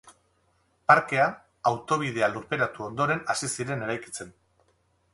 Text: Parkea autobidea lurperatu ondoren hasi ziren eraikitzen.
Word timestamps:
Parkea 0.91 1.27
autobidea 1.71 2.31
lurperatu 2.39 2.89
ondoren 2.89 3.25
hasi 3.35 3.55
ziren 3.55 3.89
eraikitzen. 3.89 4.39